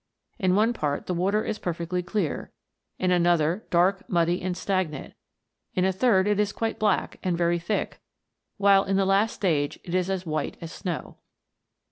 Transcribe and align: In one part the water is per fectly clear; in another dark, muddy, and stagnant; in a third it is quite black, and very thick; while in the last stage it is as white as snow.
In 0.39 0.55
one 0.55 0.73
part 0.73 1.05
the 1.05 1.13
water 1.13 1.45
is 1.45 1.59
per 1.59 1.75
fectly 1.75 2.03
clear; 2.03 2.51
in 2.97 3.11
another 3.11 3.67
dark, 3.69 4.01
muddy, 4.09 4.41
and 4.41 4.57
stagnant; 4.57 5.13
in 5.75 5.85
a 5.85 5.91
third 5.91 6.25
it 6.25 6.39
is 6.39 6.51
quite 6.51 6.79
black, 6.79 7.19
and 7.21 7.37
very 7.37 7.59
thick; 7.59 8.01
while 8.57 8.83
in 8.83 8.95
the 8.97 9.05
last 9.05 9.33
stage 9.35 9.77
it 9.83 9.93
is 9.93 10.09
as 10.09 10.25
white 10.25 10.57
as 10.59 10.71
snow. 10.71 11.17